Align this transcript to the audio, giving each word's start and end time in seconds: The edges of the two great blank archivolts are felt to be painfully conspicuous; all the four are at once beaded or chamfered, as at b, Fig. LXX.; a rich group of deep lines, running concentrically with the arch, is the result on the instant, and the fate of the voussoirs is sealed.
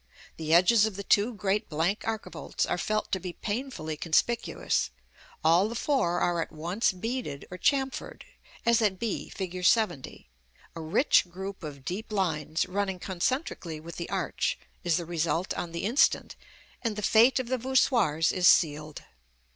The 0.37 0.51
edges 0.51 0.87
of 0.87 0.95
the 0.95 1.03
two 1.03 1.31
great 1.35 1.69
blank 1.69 1.99
archivolts 2.05 2.67
are 2.67 2.79
felt 2.79 3.11
to 3.11 3.19
be 3.19 3.33
painfully 3.33 3.95
conspicuous; 3.95 4.89
all 5.43 5.69
the 5.69 5.75
four 5.75 6.19
are 6.19 6.41
at 6.41 6.51
once 6.51 6.91
beaded 6.91 7.45
or 7.51 7.59
chamfered, 7.59 8.25
as 8.65 8.81
at 8.81 8.97
b, 8.97 9.29
Fig. 9.29 9.51
LXX.; 9.53 10.25
a 10.75 10.81
rich 10.81 11.29
group 11.29 11.63
of 11.63 11.85
deep 11.85 12.11
lines, 12.11 12.65
running 12.65 12.97
concentrically 12.97 13.79
with 13.79 13.97
the 13.97 14.09
arch, 14.09 14.57
is 14.83 14.97
the 14.97 15.05
result 15.05 15.53
on 15.53 15.71
the 15.71 15.83
instant, 15.83 16.35
and 16.81 16.95
the 16.95 17.03
fate 17.03 17.39
of 17.39 17.47
the 17.49 17.59
voussoirs 17.59 18.31
is 18.31 18.47
sealed. 18.47 19.03